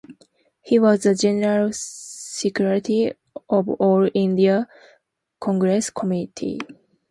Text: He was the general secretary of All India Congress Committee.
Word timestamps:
He 0.63 0.79
was 0.79 1.03
the 1.03 1.13
general 1.13 1.69
secretary 1.73 3.13
of 3.51 3.69
All 3.69 4.09
India 4.15 4.67
Congress 5.39 5.91
Committee. 5.91 6.59